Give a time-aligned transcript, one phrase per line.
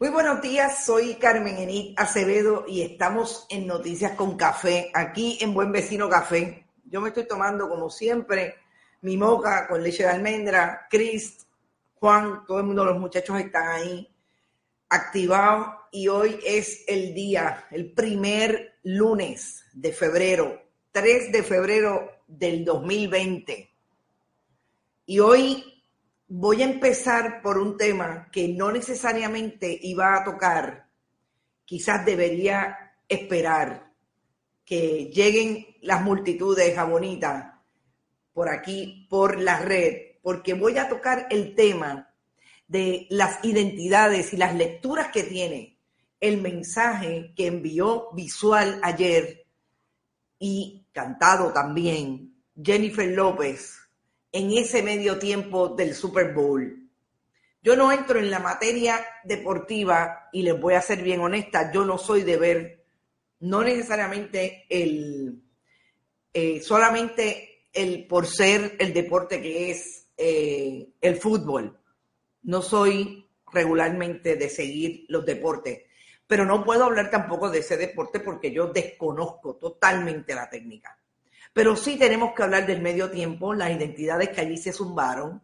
[0.00, 5.54] Muy buenos días, soy Carmen Enid Acevedo y estamos en Noticias con Café, aquí en
[5.54, 6.66] Buen Vecino Café.
[6.84, 8.56] Yo me estoy tomando, como siempre,
[9.02, 11.46] mi moca con leche de almendra, Chris,
[11.94, 14.12] Juan, todo el mundo, los muchachos están ahí
[14.88, 22.64] activados y hoy es el día, el primer lunes de febrero, 3 de febrero del
[22.64, 23.70] 2020.
[25.06, 25.73] Y hoy
[26.28, 30.88] voy a empezar por un tema que no necesariamente iba a tocar,
[31.64, 33.92] quizás debería esperar
[34.64, 37.52] que lleguen las multitudes jabonitas
[38.32, 42.14] por aquí, por la red, porque voy a tocar el tema
[42.66, 45.78] de las identidades y las lecturas que tiene
[46.20, 49.46] el mensaje que envió visual ayer
[50.38, 53.83] y cantado también Jennifer López
[54.34, 56.90] en ese medio tiempo del Super Bowl.
[57.62, 61.84] Yo no entro en la materia deportiva y les voy a ser bien honesta, yo
[61.84, 62.84] no soy de ver,
[63.38, 65.40] no necesariamente el,
[66.32, 71.78] eh, solamente el por ser el deporte que es eh, el fútbol.
[72.42, 75.84] No soy regularmente de seguir los deportes,
[76.26, 80.98] pero no puedo hablar tampoco de ese deporte porque yo desconozco totalmente la técnica.
[81.54, 85.40] Pero sí tenemos que hablar del medio tiempo, las identidades que allí se zumbaron.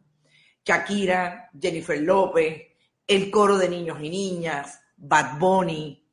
[0.65, 2.63] Shakira, Jennifer López,
[3.07, 6.05] el coro de niños y niñas, Bad Bunny,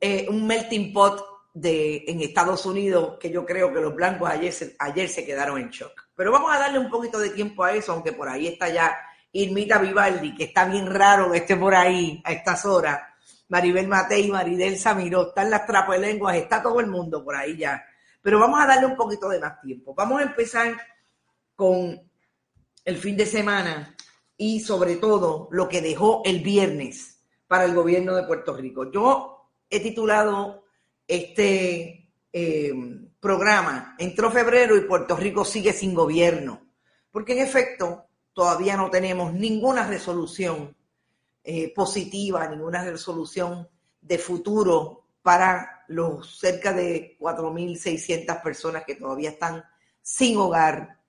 [0.00, 1.22] eh, un melting pot
[1.52, 5.60] de, en Estados Unidos que yo creo que los blancos ayer se, ayer se quedaron
[5.60, 6.08] en shock.
[6.16, 8.96] Pero vamos a darle un poquito de tiempo a eso, aunque por ahí está ya
[9.32, 13.00] Irmita Vivaldi, que está bien raro que esté por ahí a estas horas.
[13.48, 17.84] Maribel Matei, Maridel Samiro, están las trapelenguas, está todo el mundo por ahí ya
[18.22, 19.94] pero vamos a darle un poquito de más tiempo.
[19.94, 20.76] Vamos a empezar
[21.54, 22.00] con
[22.84, 23.94] el fin de semana
[24.36, 28.90] y sobre todo lo que dejó el viernes para el gobierno de Puerto Rico.
[28.90, 30.64] Yo he titulado
[31.06, 32.72] este eh,
[33.20, 36.62] programa, entró febrero y Puerto Rico sigue sin gobierno,
[37.10, 40.76] porque en efecto todavía no tenemos ninguna resolución
[41.42, 43.68] eh, positiva, ninguna resolución
[44.00, 49.64] de futuro para los cerca de 4.600 personas que todavía están
[50.02, 51.00] sin hogar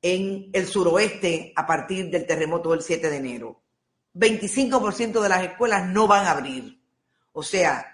[0.00, 3.62] en el suroeste a partir del terremoto del 7 de enero.
[4.14, 6.80] 25% de las escuelas no van a abrir.
[7.32, 7.86] O sea,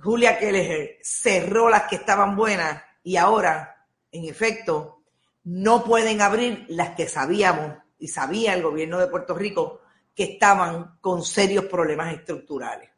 [0.00, 5.02] Julia Kelleher cerró las que estaban buenas y ahora, en efecto,
[5.44, 9.82] no pueden abrir las que sabíamos y sabía el gobierno de Puerto Rico
[10.14, 12.90] que estaban con serios problemas estructurales.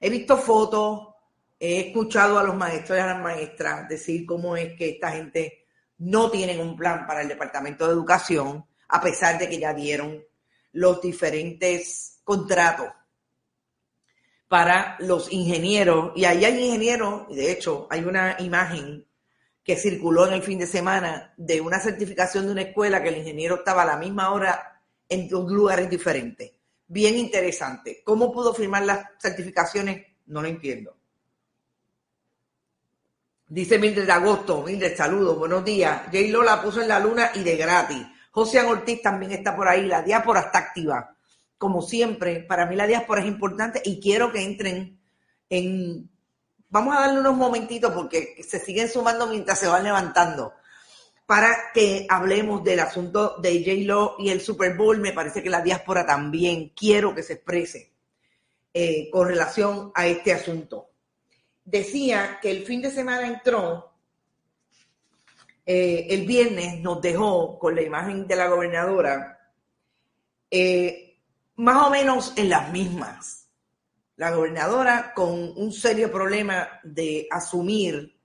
[0.00, 1.11] He visto fotos,
[1.64, 5.68] He escuchado a los maestros y a las maestras decir cómo es que esta gente
[5.98, 10.24] no tienen un plan para el Departamento de Educación, a pesar de que ya dieron
[10.72, 12.88] los diferentes contratos
[14.48, 16.10] para los ingenieros.
[16.16, 19.06] Y ahí hay ingenieros, y de hecho hay una imagen
[19.62, 23.18] que circuló en el fin de semana de una certificación de una escuela que el
[23.18, 26.50] ingeniero estaba a la misma hora en dos lugares diferentes.
[26.88, 28.02] Bien interesante.
[28.04, 30.04] ¿Cómo pudo firmar las certificaciones?
[30.26, 30.96] No lo entiendo.
[33.52, 36.04] Dice Mildred Agosto, Mildred, saludos, buenos días.
[36.06, 36.20] J.
[36.30, 37.98] Lo la puso en la luna y de gratis.
[38.30, 39.84] José Ortiz también está por ahí.
[39.84, 41.14] La diáspora está activa.
[41.58, 44.98] Como siempre, para mí la diáspora es importante y quiero que entren
[45.50, 46.08] en...
[46.70, 50.54] Vamos a darle unos momentitos porque se siguen sumando mientras se van levantando
[51.26, 53.84] para que hablemos del asunto de J.
[53.84, 54.98] Lo y el Super Bowl.
[54.98, 57.92] Me parece que la diáspora también quiero que se exprese
[58.72, 60.91] eh, con relación a este asunto
[61.64, 63.92] decía que el fin de semana entró,
[65.64, 69.52] eh, el viernes nos dejó con la imagen de la gobernadora,
[70.50, 71.20] eh,
[71.56, 73.48] más o menos en las mismas.
[74.16, 78.18] La gobernadora con un serio problema de asumir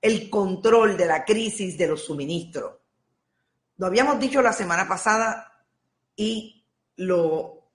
[0.00, 2.74] el control de la crisis de los suministros.
[3.76, 5.64] Lo habíamos dicho la semana pasada
[6.16, 6.64] y
[6.96, 7.68] lo,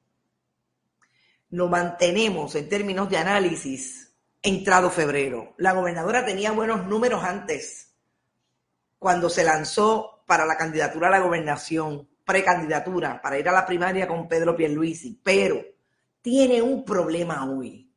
[1.52, 4.07] lo mantenemos en términos de análisis
[4.48, 5.54] entrado febrero.
[5.58, 7.94] La gobernadora tenía buenos números antes,
[8.98, 14.08] cuando se lanzó para la candidatura a la gobernación, precandidatura, para ir a la primaria
[14.08, 15.64] con Pedro Pierluisi, pero
[16.22, 17.90] tiene un problema hoy.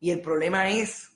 [0.00, 1.10] Y el problema es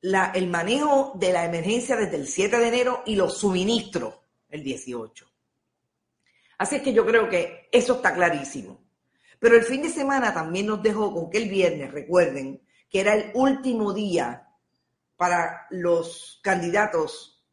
[0.00, 4.14] el manejo de la emergencia desde el 7 de enero y los suministros
[4.48, 5.26] el 18.
[6.58, 8.80] Así es que yo creo que eso está clarísimo.
[9.38, 12.60] Pero el fin de semana también nos dejó con que el viernes, recuerden,
[12.90, 14.48] que era el último día
[15.16, 17.44] para los candidatos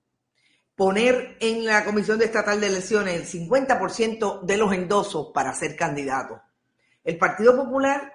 [0.75, 5.75] poner en la Comisión de Estatal de Elecciones el 50% de los endosos para ser
[5.75, 6.41] candidato.
[7.03, 8.13] El Partido Popular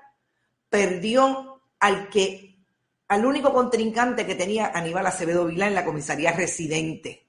[0.68, 2.50] perdió al que
[3.08, 7.26] al único contrincante que tenía Aníbal Acevedo Vilá en la comisaría residente.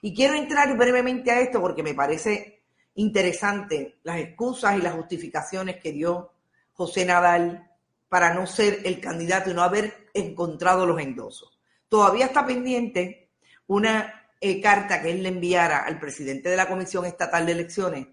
[0.00, 2.62] Y quiero entrar brevemente a esto porque me parece
[2.94, 6.32] interesante las excusas y las justificaciones que dio
[6.72, 7.67] José Nadal
[8.08, 11.58] para no ser el candidato y no haber encontrado los endosos.
[11.88, 13.30] Todavía está pendiente
[13.66, 18.06] una eh, carta que él le enviara al presidente de la Comisión Estatal de Elecciones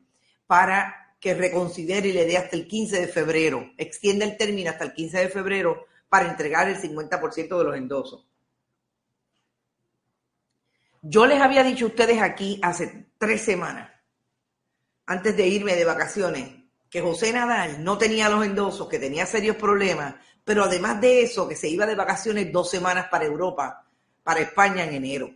[0.48, 4.84] para que reconsidere y le dé hasta el 15 de febrero, extienda el término hasta
[4.84, 8.28] el 15 de febrero para entregar el 50% de los endosos.
[11.02, 13.92] Yo les había dicho a ustedes aquí hace tres semanas,
[15.06, 16.65] antes de irme de vacaciones,
[16.96, 20.16] que José Nadal no tenía los endosos, que tenía serios problemas,
[20.46, 23.86] pero además de eso, que se iba de vacaciones dos semanas para Europa,
[24.24, 25.30] para España en enero.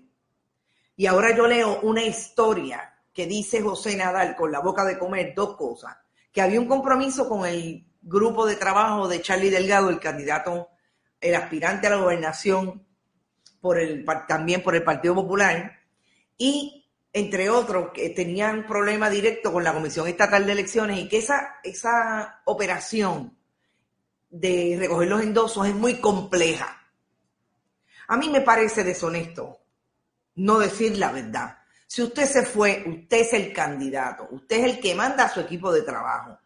[0.95, 5.33] Y ahora yo leo una historia que dice José Nadal con la boca de comer
[5.35, 5.97] dos cosas,
[6.31, 10.69] que había un compromiso con el grupo de trabajo de Charlie Delgado, el candidato,
[11.19, 12.87] el aspirante a la gobernación
[14.29, 15.77] también por el Partido Popular,
[16.37, 16.78] y
[17.11, 21.55] entre otros que tenían problema directo con la Comisión Estatal de Elecciones y que esa,
[21.63, 23.37] esa operación
[24.29, 26.79] de recoger los endosos es muy compleja.
[28.07, 29.59] A mí me parece deshonesto
[30.35, 31.57] no decir la verdad.
[31.85, 35.39] Si usted se fue, usted es el candidato, usted es el que manda a su
[35.39, 36.37] equipo de trabajo,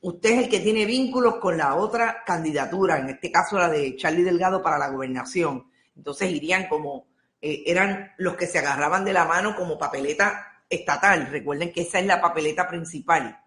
[0.00, 3.96] usted es el que tiene vínculos con la otra candidatura, en este caso la de
[3.96, 5.70] Charlie Delgado para la gobernación.
[5.96, 7.06] Entonces irían como,
[7.40, 11.28] eh, eran los que se agarraban de la mano como papeleta estatal.
[11.30, 13.38] Recuerden que esa es la papeleta principal.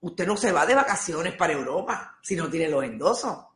[0.00, 3.46] Usted no se va de vacaciones para Europa si no tiene los endosos.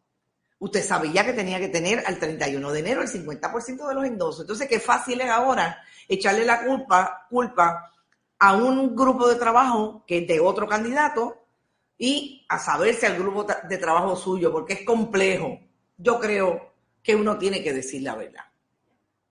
[0.58, 4.42] Usted sabía que tenía que tener al 31 de enero el 50% de los endosos.
[4.42, 5.78] Entonces, qué fácil es ahora
[6.08, 7.90] echarle la culpa, culpa
[8.38, 11.46] a un grupo de trabajo que es de otro candidato
[11.96, 15.58] y a saberse al grupo de trabajo suyo, porque es complejo.
[15.96, 16.72] Yo creo
[17.02, 18.44] que uno tiene que decir la verdad.